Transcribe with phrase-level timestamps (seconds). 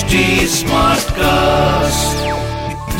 [0.00, 0.18] HT
[0.50, 2.20] Smartcast.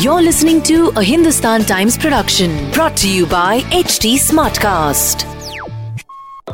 [0.05, 5.25] You're listening to a Hindustan Times production brought to you by HT Smartcast.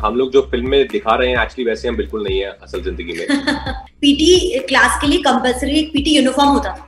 [0.05, 2.81] हम लोग जो film में दिखा रहे हैं एक्चुअली वैसे हम बिल्कुल नहीं है असल
[2.83, 3.25] ज़िंदगी में।
[4.01, 6.87] पीटी क्लास के लिए कंपलसरी एक पीटी यूनिफॉर्म होता था।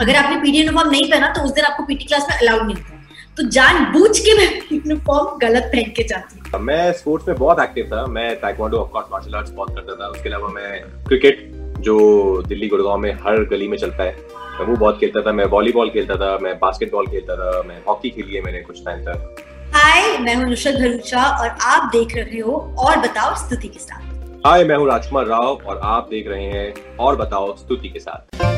[0.00, 2.76] अगर आपने पीटी यूनिफॉर्म नहीं पहना तो उस दिन आपको पीटी क्लास में अलाउड नहीं
[2.76, 2.98] था
[3.36, 7.60] तो जान बूझ के मैं यूनिफॉर्म गलत पहन के जाती हूँ। मैं स्पोर्ट्स में बहुत
[7.60, 11.48] एक्टिव था। मैं taekwondo of course martial arts बहुत करता था। उसके अलावा मैं क्रिकेट
[11.80, 14.16] जो दिल्ली गुड़गांव में हर गली में चलता है
[14.58, 18.10] मैं वो बहुत खेलता था मैं वॉलीबॉल खेलता था मैं बास्केटबॉल खेलता था मैं हॉकी
[18.10, 19.44] खेली है मैंने कुछ टाइम तक।
[19.74, 24.46] हाय मैं हूँ नुसरत भरूचा और आप देख रहे हो और बताओ स्तुति के साथ।
[24.46, 28.49] हाय मैं हूँ राजकुमार राव और आप देख रहे हैं और बताओ स्तुति के साथ।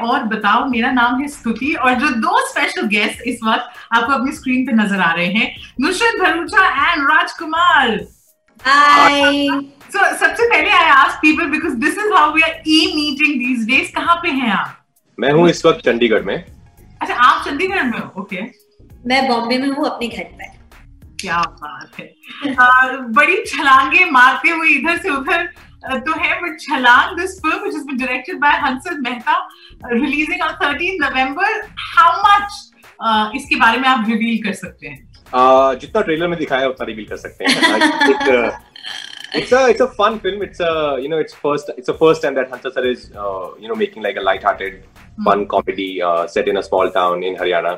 [0.00, 4.32] और बताओ मेरा नाम है स्तुति और जो दो स्पेशल गेस्ट इस वक्त आपको अपनी
[4.32, 7.98] स्क्रीन पे नज़र आ रहे हैं Nusrat Bharucha and Rajkummar.
[8.60, 9.48] Hi
[9.92, 13.66] so सबसे पहले I ask people because this is how we are e meeting these
[13.66, 14.74] days कहाँ पे हैं आप?
[15.18, 18.20] मैं हूँ इस वक्त चंडीगढ़ में। अच्छा आप चंडीगढ़ में हो?
[18.20, 18.42] ओके
[19.06, 20.56] मैं बॉम्बे में हूँ अपने घर पर।
[21.20, 22.06] क्या बात है।
[22.54, 25.48] आ, बड़ी छलांगे मारते हुए इधर से उधर
[25.84, 29.36] अ, तो है but Chhalaang this film which has been directed by Hansal Mehta
[29.92, 31.60] releasing on 13 November
[31.96, 35.06] how much इसके बारे में आप रिवील कर सकते हैं
[35.80, 38.50] जितना ट्रेलर में दिखाया है उतना रिवील कर सकते हैं
[39.38, 42.22] it's a it's a fun film it's a you know it's first it's the first
[42.26, 44.78] time that Hansa sir is uh, you know making like a light-hearted
[45.26, 47.72] fun comedy uh, set in a small town in Haryana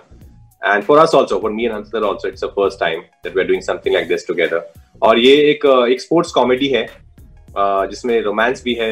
[0.62, 3.34] and for us also for me and Hansa sir also it's the first time that
[3.40, 4.62] we're doing something like this together
[5.08, 6.94] और ये एक uh, एक sports comedy है uh,
[7.56, 8.90] जिसमें romance भी है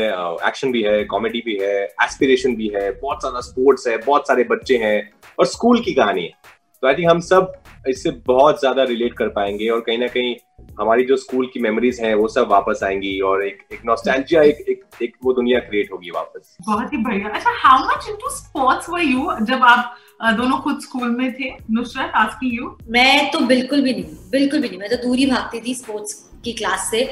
[0.49, 4.45] action भी है कॉमेडी भी है एस्पिरेशन भी है बहुत सारा स्पोर्ट्स है बहुत सारे
[4.45, 7.53] बच्चे हैं और स्कूल की कहानी है। तो आई थिंक हम सब
[7.89, 10.35] इससे बहुत ज़्यादा रिलेट कर पाएँगे और कहीं ना कहीं
[10.81, 14.65] हमारी जो स्कूल की मेमोरीज हैं वो सब वापस आएँगी और एक एक नॉस्टैल्जिया एक,
[14.69, 18.89] एक एक वो दुनिया क्रिएट होगी वापस। बहुत ही बढ़िया। अच्छा how much into sports
[18.91, 19.97] were you जब आप
[20.37, 21.51] दोनों खुद स्कूल में थे?
[21.71, 25.27] नुसरत आस्किंग यू मैं तो बिल्कुल भी नहीं बिल्कुल भी नहीं। मैं तो दूर ही
[25.27, 26.15] भागती थी स्पोर्ट्स
[26.45, 27.05] की क्लास से।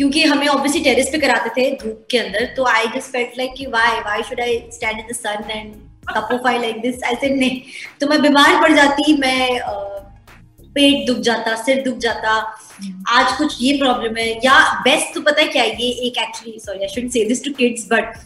[0.00, 3.50] क्योंकि हमें ऑब्वियसली टेरेस पे कराते थे धूप के अंदर तो आई जस्ट फेल्ट लाइक
[3.56, 5.72] कि why why should I stand in the sun and
[6.08, 7.60] कपोफाई like this I said नहीं.
[8.00, 9.60] तो मैं बीमार पड़ जाती, मैं
[10.74, 12.36] पेट दुख जाता, सिर दुख जाता।
[13.10, 16.78] आज कुछ ये प्रॉब्लम है। या बेस्ट तो पता है क्या ये एक actually sorry
[16.78, 18.16] I should say this to kids but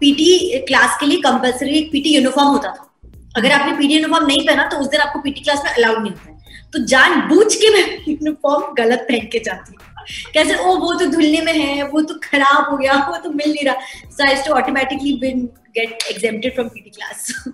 [0.00, 2.90] PT class के लिए कंपलसरी एक पीटी यूनिफॉर्म होता था।
[3.36, 6.12] अगर आपने पीटी यूनिफॉर्म नहीं पहना तो उस दिन आपको पीटी क्लास में अलाउड नहीं
[6.12, 9.92] होता है। तो जान बूझ के मैं यूनिफॉर्म गलत पहन के जाती हूँ।
[10.34, 13.52] कैसे ओ वो तो धुलने में है वो तो खराब हो गया वो तो मिल
[13.52, 15.44] नहीं रहा। So I too automatically been
[15.78, 17.44] get exempted from PT class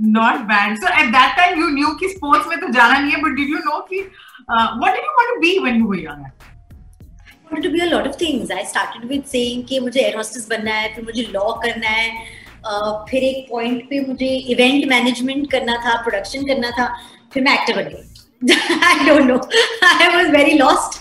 [0.00, 3.22] not bad so at that time you knew कि स्पोर्ट्स में तो जाना नहीं है
[3.22, 4.00] बट डिड यू नो कि
[4.50, 6.30] what did you want to be when you were young
[7.52, 8.50] wanted to be a lot of things.
[8.56, 12.10] I started with saying कि मुझे air hostess बनना है फिर मुझे लॉ करना है
[12.10, 16.86] uh, फिर एक पॉइंट पे मुझे इवेंट मैनेजमेंट करना था प्रोडक्शन करना था
[17.32, 18.06] फिर मैं एक्टर बन गई।
[18.90, 19.40] I don't know.
[19.82, 20.99] I was very lost,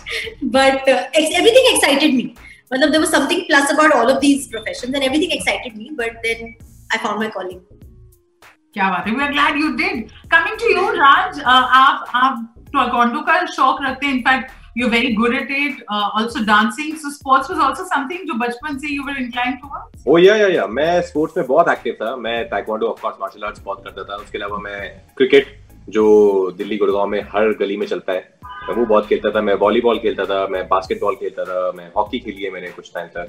[0.56, 2.26] but uh, ex- everything excited me.
[2.74, 5.90] मतलब there was something plus about all of these professions, and everything excited me.
[6.00, 6.56] But then
[6.94, 7.60] I found my calling.
[8.74, 9.14] क्या बात है?
[9.16, 14.06] We are glad you did coming to you Raj आप आप taekwondo का शौक रखते
[14.06, 14.14] हैं.
[14.14, 18.78] In fact you very good at it also dancing so sports was also something जो बचपन
[18.80, 22.16] से you were inclined towards oh yeah yeah yeah मैं स्पोर्ट्स में बहुत एक्टिव था.
[22.16, 24.22] मैं taekwondo of course martial arts बहुत करता था.
[24.24, 24.82] उसके अलावा मैं
[25.18, 25.58] क्रिकेट
[25.90, 26.06] जो
[26.58, 28.39] दिल्ली गुड़गांव में हर गली में चलता है
[28.74, 32.44] वो बहुत खेलता था। मैं वॉलीबॉल खेलता था मैं बास्केटबॉल खेलता था मैं हॉकी खेली
[32.44, 33.28] है मैंने कुछ टाइम तक।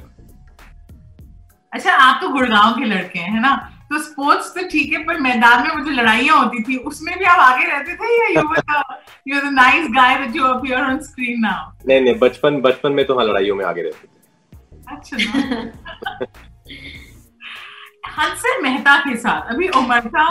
[1.72, 3.54] अच्छा आप तो गुड़गांव के लड़के हैं है ना?
[3.90, 7.24] तो स्पोर्ट्स तो ठीक है पर मैदान में वो जो लड़ाइयाँ होती थी। उसमें भी
[7.24, 8.42] आप आगे रहते थे या you
[9.28, 12.92] you were the nice guy that you appear on screen now नहीं नहीं बचपन बचपन
[12.92, 15.30] में तो हाँ लड़ाइयों में आगे रहते थे। अच्छा ना।
[18.12, 20.24] हंसल मेहता के साथ अभी उमरता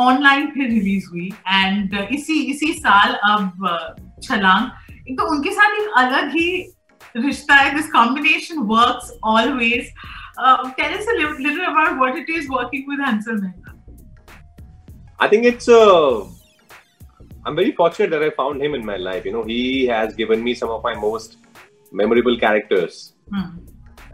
[0.00, 3.66] ऑनलाइन फिर रिलीज़ हुई। एंड इसी इसी साल अब
[4.23, 4.69] छलांग
[5.09, 6.47] एक तो उनके साथ एक अलग ही
[7.17, 9.91] रिश्ता है this combination works always
[10.77, 13.73] tell us a little about what it is working with Hansal Mehta
[15.19, 16.25] I think it's uh,
[17.45, 19.27] I'm very fortunate that I found him in my life.
[19.27, 21.37] You know, he has given me some of my most
[21.91, 22.97] memorable characters,
[23.35, 23.45] Hmm.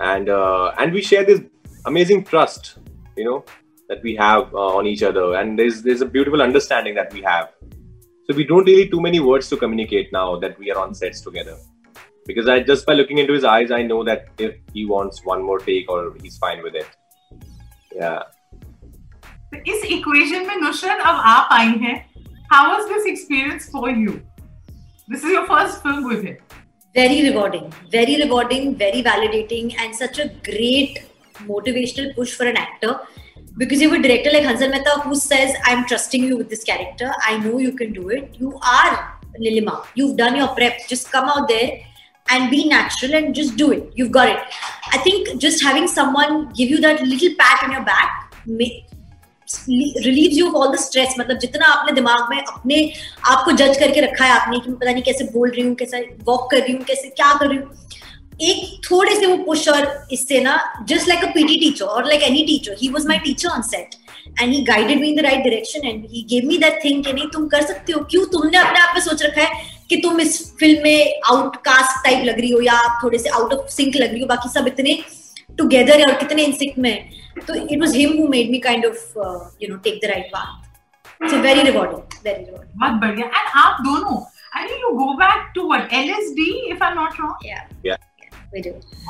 [0.09, 1.41] and uh, and we share this
[1.85, 2.69] amazing trust.
[3.17, 3.39] You know
[3.89, 7.23] that we have uh, on each other, and there's there's a beautiful understanding that we
[7.23, 7.49] have.
[8.29, 11.21] So we don't really too many words to communicate now that we are on sets
[11.21, 11.57] together.
[12.25, 15.41] Because I just by looking into his eyes, I know that if he wants one
[15.41, 16.87] more take or he's fine with it.
[17.95, 18.21] Yeah.
[19.53, 21.95] तो इस equation में नुसरत अब आप आई हैं
[22.51, 26.35] how was this experience for you this is your first film with him
[26.95, 30.97] very rewarding very rewarding very validating and such a great
[31.51, 32.89] motivational push for an actor
[33.56, 36.64] because you have a director like Hansal Mehta who says, I'm trusting you with this
[36.64, 37.12] character.
[37.22, 38.34] I know you can do it.
[38.38, 39.86] You are Nilima.
[39.94, 40.86] You've done your prep.
[40.88, 41.80] Just come out there
[42.30, 43.90] and be natural and just do it.
[43.94, 44.38] You've got it.
[44.92, 48.84] I think just having someone give you that little pat on your back may,
[49.68, 52.78] relieves you of all the stress मतलब जितना आपने दिमाग में अपने
[53.32, 55.74] आप को जज करके रखा है आपने कि मैं पता नहीं कैसे बोल रही हूँ
[55.82, 57.70] कैसे वॉक कर रही हूँ कैसे क्या कर रही हूँ
[58.40, 60.56] एक थोड़े से वो पुश और इससे ना
[60.88, 63.94] just like a PT teacher और like any teacher he was my teacher on set
[64.40, 67.12] and he guided me in the right direction and he give me that thing कि
[67.12, 68.24] नहीं तुम कर सकते हो। क्यों?
[68.26, 72.40] तुमने अपने आप में सोच रखा है कि तुम इस फ़िल्म में आउटकास्ट टाइप लग
[72.40, 74.98] रही हो या आप थोड़े से आउट ऑफ़ सिंक लग रही हो बाकी सब इतने
[75.58, 77.08] टुगेदर है और कितने इन सिंक में
[77.48, 79.18] तो it was him who made me kind of
[79.62, 83.80] you know take the right path so very rewarding very rewarding बहुत बढ़िया। एंड आप
[83.80, 84.18] दोनों
[84.56, 88.02] I think you go back to what LSD if I am not wrong yeah Yeah.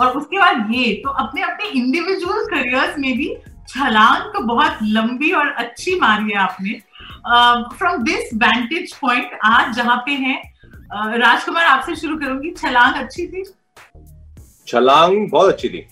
[0.00, 3.34] और उसके बाद ये तो अपने अपने इंडिविजुअल करियर्स में भी
[3.68, 6.72] छलांग तो बहुत लंबी और अच्छी मारी है आपने।
[7.78, 13.26] फ्रॉम दिस वैंटेज पॉइंट आज जहाँ पे हैं uh, राजकुमार आपसे शुरू करूँगी। छलांग अच्छी
[13.26, 13.44] थी?
[14.68, 15.86] छलांग बहुत अच्छी थी।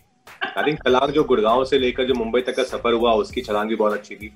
[0.47, 3.69] आई थिंक छलांग जो गुड़गांव से लेकर जो मुंबई तक का सफ़र हुआ उसकी छलांग
[3.69, 4.29] भी बहुत अच्छी थी।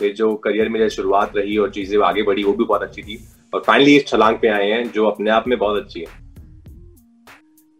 [0.00, 3.22] फिर जो करियर में शुरुआत रही और चीज़ें आगे बढ़ी वो भी बहुत अच्छी थी।
[3.52, 6.06] और फाइनली इस छलांग पे आए हैं जो अपने आप में बहुत अच्छी है।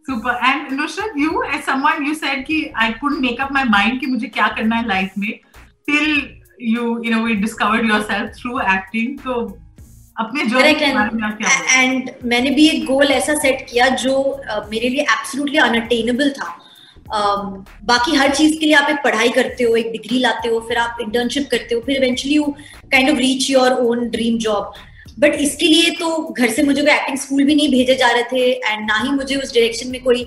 [0.07, 3.99] Super and Nushrat you as someone you said कि I could make up my mind
[3.99, 5.31] कि मुझे क्या करना है लाइफ में
[5.87, 9.59] till you you know we discovered yourself through acting तो
[10.19, 15.57] अपने जो एंड मैंने भी एक गोल ऐसा सेट किया जो uh, मेरे लिए एब्सोल्युटली
[15.57, 16.59] अनअटेनेबल था।
[17.83, 20.77] बाकी हर चीज़ के लिए आप एक पढ़ाई करते हो एक डिग्री लाते हो फिर
[20.77, 22.43] आप इंटर्नशिप करते हो फिर eventually you
[22.91, 24.73] kind of reach your own dream job
[25.19, 28.23] but इसके लिए तो घर से मुझे कोई एक्टिंग स्कूल भी नहीं भेजे जा रहे
[28.31, 30.23] थे एंड ना ही मुझे उस डायरेक्शन में कोई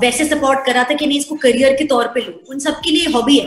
[0.00, 3.12] वैसे सपोर्ट करा था कि नहीं इसको करियर के तौर पे लो। उन सबके लिए
[3.12, 3.46] हॉबी है।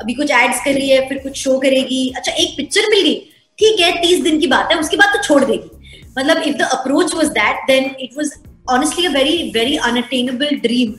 [0.00, 3.14] अभी कुछ एड्स कर रही है फिर कुछ शो करेगी। अच्छा एक पिक्चर मिल गई।
[3.58, 6.68] ठीक है तीस दिन की बात है उसके बाद तो छोड़ देगी। मतलब if the
[6.72, 8.34] approach was that then it was
[8.70, 10.94] honestly a very very unattainable dream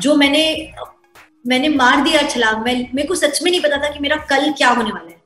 [0.00, 0.44] जो मैंने
[1.46, 4.50] मैंने मार दिया छलांग। मैं मेरे को सच में नहीं पता था कि मेरा कल
[4.52, 5.18] क्या होने वाला है।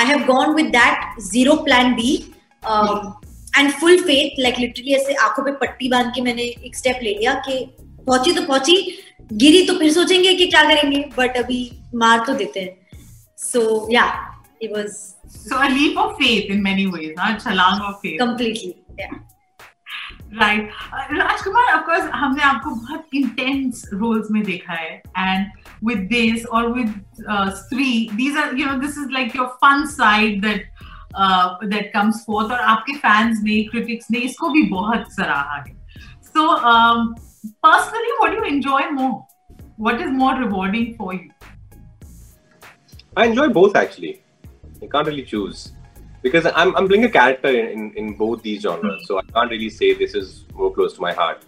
[0.00, 2.16] I have gone with that zero plan B
[2.62, 7.10] and full faith like literally ऐसे आँखों पे पट्टी बाँध के मैंने एक स्टेप ले
[7.10, 8.76] लिया कि पहुँची तो पहुँची
[9.32, 11.60] गिरी तो फिर सोचेंगे कि क्या करेंगे बट अभी
[11.94, 12.76] मार तो देते हैं।
[13.38, 14.04] So yeah
[14.62, 14.86] it was
[15.30, 19.08] so a leap of faith in many ways हाँ छलांग of faith completely yeah
[20.32, 20.70] right
[21.12, 25.46] Rajkumar of course हमने आपको बहुत इंटेंस रोल्स में देखा है एंड
[25.84, 26.94] विद दिस और with
[27.56, 30.70] Stree these are you know this is like your fun side that
[31.13, 35.55] that uh, that comes forth और आपके fans ने, critics ने इसको भी बहुत सराहा
[35.55, 35.75] है.
[36.33, 37.15] So, um,
[37.63, 39.25] personally, what do you enjoy more?
[39.77, 41.29] What is more rewarding for you?
[43.17, 44.21] I enjoy both actually.
[44.83, 45.71] I can't really choose
[46.21, 49.49] because I'm, I'm playing a character in, in, in both these genres, so I can't
[49.49, 51.45] really say this is more close to my heart.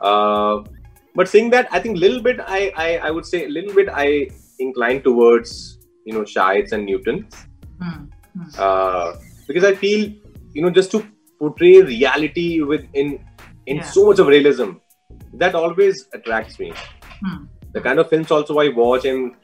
[0.00, 0.62] Uh,
[1.14, 3.74] but saying that, I think a little bit, I, I, I would say a little
[3.74, 7.34] bit, I incline towards you know Shites and Newtons
[7.80, 8.04] Hmm.
[8.34, 8.50] Hmm.
[8.58, 9.12] uh,
[9.46, 10.12] because I feel
[10.52, 11.04] you know just to
[11.38, 13.18] portray reality with in
[13.66, 13.84] in Yeah.
[13.94, 14.72] so much of realism
[15.34, 16.72] that always attracts me.
[17.22, 17.44] Hmm.
[17.72, 19.34] The kind of films also I watch and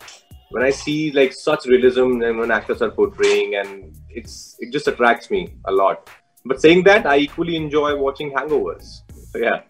[0.50, 4.88] when I see like such realism and when actors are portraying and it's it just
[4.88, 6.10] attracts me a lot.
[6.46, 9.00] But saying that, I equally enjoy watching hangovers.
[9.32, 9.60] So yeah.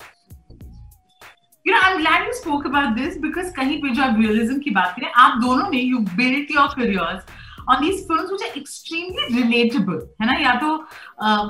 [1.66, 4.70] You know, I'm glad you spoke about this because कहीं पे जो आप realism की
[4.78, 7.22] बात करें आप दोनों ने you built your careers
[7.69, 10.39] on these film मुझे एक्सट्रीमली रिलेटेबल है ना?
[10.43, 10.77] या तो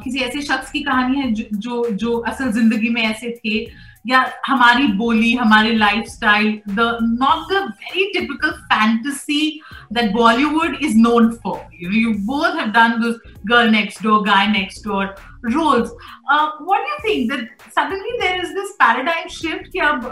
[0.03, 3.59] किसी ऐसे शख्स की कहानी है जो जो असल ज़िंदगी में ऐसे थे,
[4.07, 5.73] या हमारी बोली, हमारे
[6.07, 9.61] lifestyle the not the very typical fantasy
[9.93, 13.15] that Bollywood is known for you both have done this
[13.49, 15.05] girl next door guy next door
[15.45, 15.91] roles
[16.31, 20.09] what do you think that suddenly there is this paradigm shift कि अब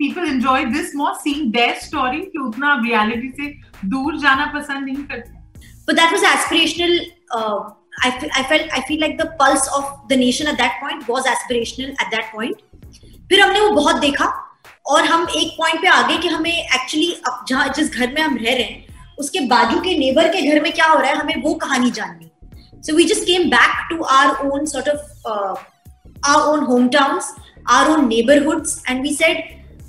[0.00, 3.52] people enjoy this more, seeing their story कि उतना reality से
[3.94, 5.34] दूर जाना पसंद नहीं करते.
[5.88, 6.94] but that was aspirational
[7.38, 7.58] uh,
[8.04, 11.06] I, fe- I felt i feel like the pulse of the nation at that point
[11.12, 12.64] was aspirational at that point
[13.30, 14.26] फिर हमने वो बहुत देखा
[14.94, 17.14] और हम एक पॉइंट पे आ गए कि हमें एक्चुअली
[17.48, 20.72] जहाँ जिस घर में हम रह रहे हैं उसके बाजू के नेबर के घर में
[20.72, 22.30] क्या हो रहा है हमें वो कहानी जाननी
[22.86, 25.28] so we just came back to our own sort of
[26.30, 27.34] our own home towns
[27.78, 29.44] our own neighbourhoods and we said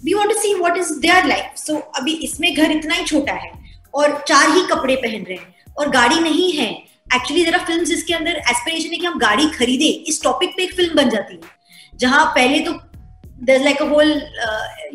[0.06, 3.34] we want to see what is their life so अभी इसमें घर इतना ही छोटा
[3.36, 3.51] है
[3.94, 6.70] और चार ही कपड़े पहन रहे हैं और गाड़ी नहीं है।
[7.16, 10.74] एक्चुअली जरा फ़िल्म जिसके अंदर एस्पिरेशन है कि हम गाड़ी खरीदे। इस टॉपिक पे एक
[10.75, 11.42] फ़िल्म बन जाती है,
[11.96, 12.74] जहाँ पहले तो
[13.44, 14.22] there like a whole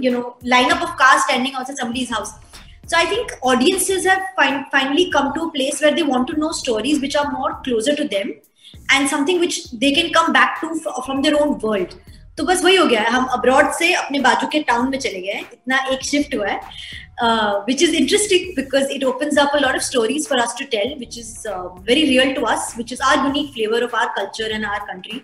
[0.00, 1.70] you know lineup of car standing of
[2.12, 2.28] house
[2.90, 4.06] so I think audiences
[4.38, 8.04] finally come to place where they want to know stories which are more closer to
[8.08, 8.28] them
[8.92, 11.94] and something which they can come back to from their own world
[12.38, 15.20] तो बस वही हो गया है हम abroad से अपने बाजू के टाउन में चले
[15.20, 16.60] गए इतना एक शिफ्ट हुआ है
[17.66, 20.94] which is interesting because it opens up a lot of stories for us to tell
[20.98, 21.48] which is
[21.88, 25.22] very real to us which is our unique flavour of our culture and our country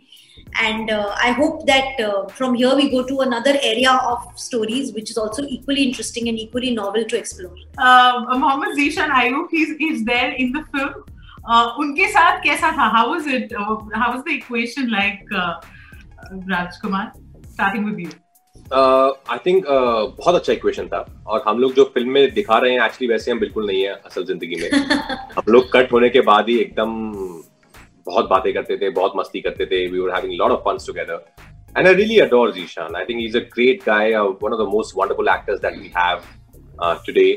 [0.64, 4.92] and uh, i hope that uh, from here we go to another area of stories
[4.92, 9.76] which is also equally interesting and equally novel to explore uh, Mohammed Zishan Ayub he's,
[9.76, 10.94] he's there in the film
[11.44, 15.54] uh, उनके साथ कैसा था how was it uh, how was the equation like uh,
[16.52, 17.04] Rajkumar
[17.52, 18.10] starting with you.
[18.72, 22.84] I think बहुत अच्छा equation था। और हम लोग जो फ़िल्म में दिखा रहे हैं
[22.84, 24.70] एक्चुअली वैसे हम बिल्कुल नहीं है असल ज़िंदगी में।
[25.37, 26.90] हम लोग कट होने के बाद ही एकदम
[28.06, 31.25] बहुत बातें करते थे बहुत मस्ती करते थे। We were having lot of funs together
[31.76, 34.96] and I really adore Zeeshan I think is a great guy one of the most
[34.98, 37.30] wonderful actors that we have today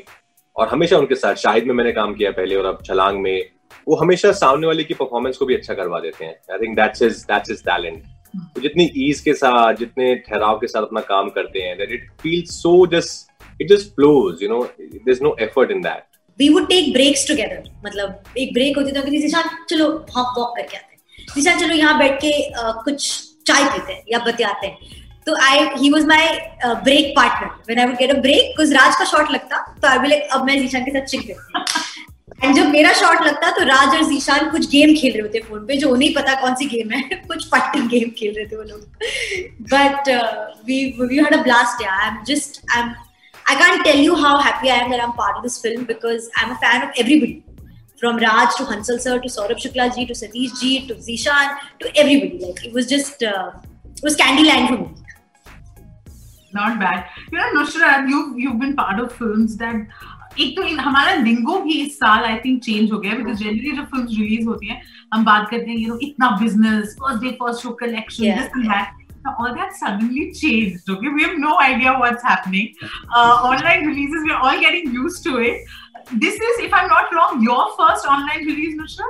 [0.55, 3.49] और हमेशा उनके साथ शाहिद में मैंने काम किया पहले और अब छलांग में।
[3.87, 7.01] वो हमेशा सामने वाले की परफॉर्मेंस को भी अच्छा करवा देते हैं। I think that's
[7.01, 11.29] is that's is talent तो जितनी ईज के साथ जितने ठहराव के साथ अपना काम
[11.29, 15.35] करते हैं that it feels so just it just flows you know there is no
[15.41, 16.03] effort in that
[16.39, 20.55] we would take breaks together मतलब एक ब्रेक होती था तो निशान चलो हम वॉक
[20.57, 21.25] करके आते हैं.
[21.37, 23.09] निशान चलो यहाँ बैठ के uh, कुछ
[23.47, 26.27] चाय पीते हैं या बतियाते हैं। तो I he was my
[26.83, 29.97] break partner when I would get a break कुछ राज का शॉट लगता तो आई
[29.97, 31.33] विल अब मैं जीशान के साथ करती
[32.43, 35.65] एंड जब मेरा शॉट लगता तो राज और जीशान कुछ गेम खेल रहे होते फ़ोन
[35.65, 38.63] पे जो उन्हें पता कौन सी गेम है कुछ फाइटिंग गेम खेल रहे थे वो
[38.63, 38.81] लोग
[39.73, 40.09] but
[40.67, 42.93] we we had a blast I am just I am
[43.51, 46.27] I can't tell you how happy I am that I'm part of this film because
[46.41, 47.43] I'm a fan of everybody.
[48.01, 51.91] From Raj to Hansal sir to Saurabh Shukla ji to Satish ji to Zishan to
[52.03, 52.39] everybody.
[52.43, 53.51] Like it was just uh,
[53.95, 54.87] it was Candyland for me.
[56.53, 57.05] Not bad.
[57.31, 59.75] You know, Nusrat, you've you've been part of films that
[60.39, 63.71] एक तो इन हमारा लिंगो भी इस साल I think change हो गया because generally
[63.71, 64.81] जब film release होती हैं
[65.13, 68.67] हम बात करते हैं यू नो इतना business first day first show collection this and
[68.71, 70.89] that Now, all that suddenly changed.
[70.89, 72.73] Okay, we have no idea what's happening.
[72.83, 75.67] Uh, online releases, we're all getting used to it.
[76.13, 79.09] This is, if I'm not wrong, your first online release, Nushra.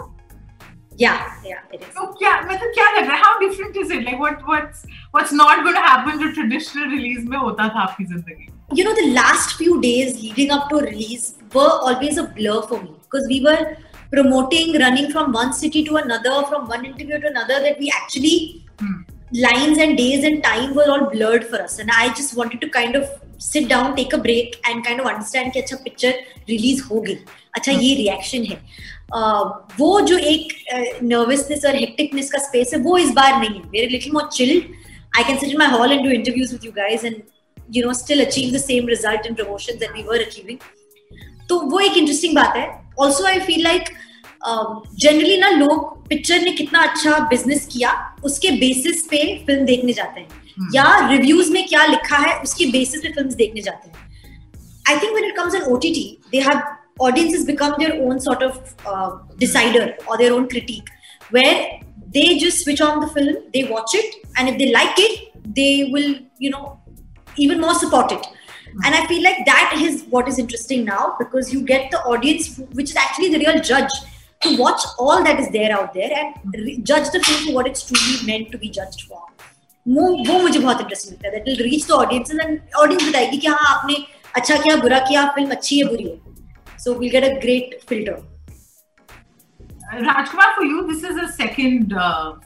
[0.97, 1.93] Yeah, yeah, it is.
[1.95, 3.23] So, क्या मतलब क्या लग रहा है?
[3.23, 4.03] How different is it?
[4.07, 8.05] Like, what what's what's not going to happen to traditional release में होता था आपकी
[8.05, 8.49] ज़िंदगी?
[8.72, 12.62] You know, the last few days leading up to a release were always a blur
[12.62, 13.76] for me because we were
[14.10, 17.60] promoting, running from one city to another, from one interview to another.
[17.60, 18.64] That we actually.
[18.80, 19.02] Hmm.
[19.32, 22.68] lines and days and time were all blurred for us and i just wanted to
[22.68, 23.08] kind of
[23.38, 26.12] sit down take a break and kind of understand कि अच्छा picture
[26.48, 27.16] release हो गई
[27.56, 28.58] अच्छा ये reaction है
[29.14, 29.44] uh,
[29.80, 30.54] वो जो एक
[31.02, 34.64] नर्वसनेस और हेक्टिकनेस का स्पेस है वो इस बार नहीं है very little more chilled
[35.18, 37.22] I can sit in my hall and do interviews with you guys and
[37.75, 40.57] you know still achieve the same result in promotions that we were achieving
[41.49, 42.67] तो वो एक interesting बात है.
[42.99, 43.89] Also I feel like
[44.45, 47.91] generally ना लोग picture ने कितना अच्छा बिज़नेस किया
[48.25, 50.27] उसके बेसिस पे फ़िल्म देखने जाते हैं.
[50.27, 50.75] Hmm.
[50.75, 53.95] या रिव्यूज़ में क्या लिखा है उसके बेसिस पे फ़िल्म देखने जाते हैं.
[54.89, 56.61] I think when it comes on OTT they have
[57.05, 58.57] audiences become their own sort of
[58.89, 59.11] uh,
[59.43, 60.89] decider or their own critique
[61.35, 61.55] where
[62.17, 65.15] they just switch on the film they watch it and if they like it
[65.55, 66.11] they will
[66.45, 66.61] you know
[67.36, 68.84] even more support it mm.
[68.84, 72.58] and i feel like that is what is interesting now because you get the audience
[72.80, 73.96] which is actually the real judge
[74.42, 77.66] to watch all that is there out there and re- judge the film for what
[77.72, 79.22] it's truly meant to be judged for
[79.86, 83.36] वो वो मुझे बहुत interesting लगता है that will reach the audience and audience बताएगी
[83.38, 83.96] कि हाँ आपने
[84.36, 86.26] अच्छा किया बुरा किया फिल्म अच्छी है बुरी है
[86.78, 88.16] so we'll get a great filter
[89.93, 91.93] Rajkumar for you this is a second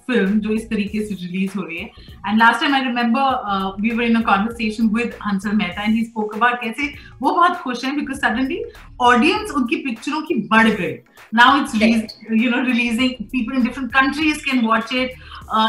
[0.08, 1.86] film जो इस तरीके से रिलीज़ हो रही है.
[2.28, 6.04] And last time I remember we were in a conversation with Hansal Mehta and he
[6.06, 6.88] spoke about कैसे
[7.22, 8.64] वो बहुत खुश हैं बिकॉज़ सडनली
[9.02, 10.92] ऑडियंस उनकी पिक्चरों की बढ़ गई.
[11.34, 15.10] Now it's you know releasing people in different countries can watch it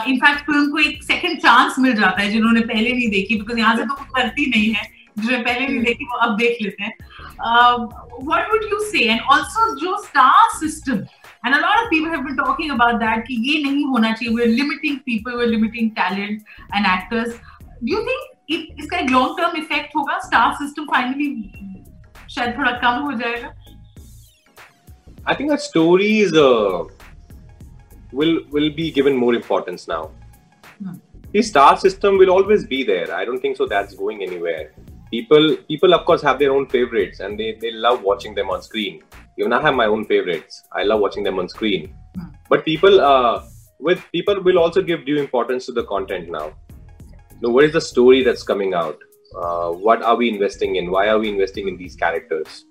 [0.08, 3.76] in fact film को एक सेकेंड चांस मिल जाता है जिन्होंने पहले नहीं देखी बिकॉज़ यहाँ
[3.76, 4.94] से तो कुछ करती नहीं है.
[5.18, 5.84] जिन्होंने पहले नहीं hmm.
[5.84, 6.92] देखी वो अब देख लेते हैं.
[8.28, 12.11] What would you say and also जो स्टार सिस्टम है And a lot of people
[12.11, 15.93] have been talking about that कि ये नहीं होना चाहिए we're limiting people we're limiting
[15.95, 16.43] talent
[16.73, 17.33] and actors
[17.83, 21.31] do you think it, इसका एक long term effect होगा star system finally
[22.35, 23.53] शायद थोड़ा कम हो जाएगा
[25.25, 26.83] I think that stories uh,
[28.11, 30.11] will will be given more importance now.
[30.79, 30.95] Hmm.
[31.33, 33.13] The star system will always be there.
[33.15, 33.67] I don't think so.
[33.67, 34.73] That's going anywhere.
[35.11, 38.63] People people of course have their own favorites and they they love watching them on
[38.63, 39.01] screen.
[39.37, 40.63] even I have my own favorites.
[40.71, 41.93] I love watching them on screen.
[42.15, 42.27] Hmm.
[42.49, 43.43] But people, uh,
[43.79, 46.53] with people will also give due importance to the content now.
[47.41, 48.97] know, what is the story that's coming out?
[49.35, 50.91] Uh, what are we investing in?
[50.91, 52.65] Why are we investing in these characters?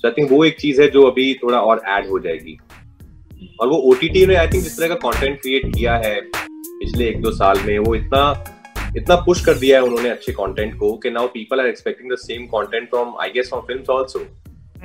[0.00, 2.58] So I think वो एक चीज है जो अभी थोड़ा और add हो जाएगी
[3.60, 7.20] और वो ओटीटी ने आई थिंक जिस तरह का कंटेंट क्रिएट किया है पिछले एक
[7.22, 8.22] दो साल में वो इतना
[8.96, 12.16] इतना पुश कर दिया है उन्होंने अच्छे कंटेंट को कि now people are expecting the
[12.20, 14.26] same content from I guess from films also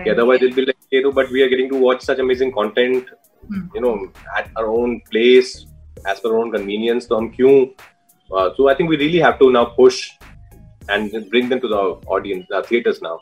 [0.05, 3.09] otherwise it'll be like you know but we are getting to watch such amazing content
[3.49, 3.59] Hmm.
[3.73, 5.65] you know at our own place
[6.05, 7.51] as per our own convenience so हम क्यों
[8.37, 10.11] uh, so I think we really have to now push
[10.89, 11.83] and bring them to the
[12.15, 13.19] audience uh, theaters now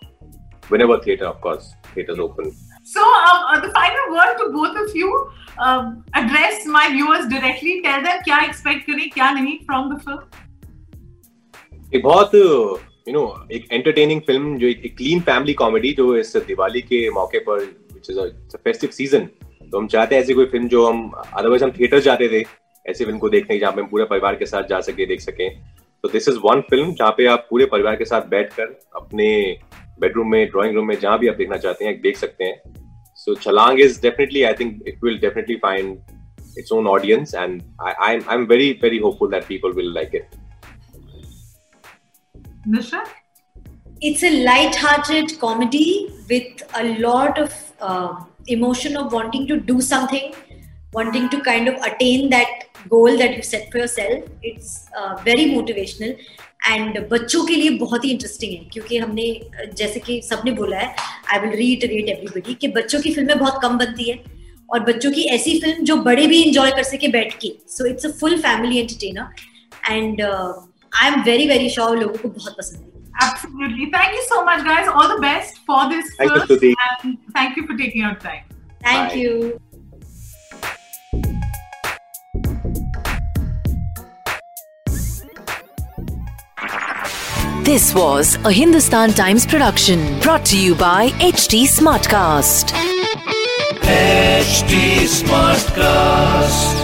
[0.69, 4.95] whenever theater of course theaters open So, um, uh, the final word to both of
[4.95, 7.81] you um, address my viewers directly.
[7.85, 10.19] Tell them क्या expect करें, क्या नहीं from the film.
[11.93, 12.31] एक बहुत
[13.08, 17.38] You know एक entertaining film जो एक clean family comedy जो इस दिवाली के मौके
[17.48, 17.58] पर
[17.92, 19.28] विच इज़ फेस्टिव सीज़न
[19.70, 22.44] तो हम चाहते हैं ऐसी कोई फ़िल्म जो हम अदरवाइज़ हम थिएटर जाते थे
[22.86, 25.48] ऐसी फ़िल्म को देखने जहाँ पे हम पूरे परिवार के साथ जा सके देख सकें।
[26.04, 29.30] तो दिस इज़ वन फ़िल्म जहाँ पे आप पूरे परिवार के साथ बैठकर अपने
[30.00, 32.62] बेडरूम में ड्राइंग रूम में जहाँ भी आप देखना चाहते हैं देख सकते हैं।
[33.16, 35.98] So Chhalaang is definitely I think it will definitely find
[36.58, 40.39] its own audience and I, I'm, I'm very very hopeful that people will like it.
[42.66, 43.06] Nisha?
[44.02, 50.32] it's a light-hearted comedy with a lot of uh, emotion of wanting to do something
[50.92, 55.46] wanting to kind of attain that goal that you set for yourself it's uh, very
[55.56, 56.14] motivational
[56.68, 59.24] and बच्चों के लिए बहुत ही interesting है क्योंकि हमने
[59.76, 60.94] जैसे कि सबने बोला है
[61.32, 64.18] आई विल रीटरेट एवरीबडी कि बच्चों की फ़िल्में बहुत कम बनती है
[64.72, 68.06] और बच्चों की ऐसी फ़िल्म जो बड़े भी इंजॉय कर सके बैठ के so it's
[68.06, 70.20] a full family entertainer and
[71.01, 73.85] I am very very sure लोगों को बहुत पसंद है Absolutely.
[73.91, 74.87] Thank you so much, guys.
[74.93, 76.49] All the best for this Thank you, film.
[76.49, 76.71] Stuti.
[76.87, 78.43] And thank you for taking your time.
[78.87, 79.21] Thank Bye.
[79.21, 79.35] You
[87.63, 92.73] This was a Hindustan Times production brought to you by HT Smartcast.
[93.81, 96.78] HD Smartcast.